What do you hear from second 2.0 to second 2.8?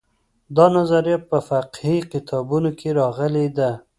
کتابونو